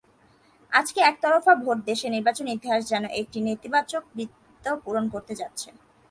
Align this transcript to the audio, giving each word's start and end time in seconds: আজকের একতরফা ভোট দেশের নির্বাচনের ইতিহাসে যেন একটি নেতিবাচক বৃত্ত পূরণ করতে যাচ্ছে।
আজকের 0.71 1.03
একতরফা 1.03 1.53
ভোট 1.63 1.77
দেশের 1.89 2.13
নির্বাচনের 2.15 2.55
ইতিহাসে 2.57 2.89
যেন 2.91 3.03
একটি 3.21 3.39
নেতিবাচক 3.47 4.03
বৃত্ত 4.15 4.65
পূরণ 4.83 5.05
করতে 5.13 5.33
যাচ্ছে। 5.41 5.69